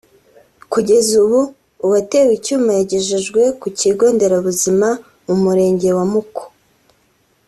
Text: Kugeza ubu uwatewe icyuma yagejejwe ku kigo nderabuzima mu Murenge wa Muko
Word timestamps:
Kugeza 0.71 1.11
ubu 1.23 1.39
uwatewe 1.85 2.31
icyuma 2.37 2.69
yagejejwe 2.79 3.41
ku 3.61 3.67
kigo 3.79 4.05
nderabuzima 4.15 4.87
mu 5.25 5.35
Murenge 5.43 5.89
wa 5.97 6.05
Muko 6.11 6.43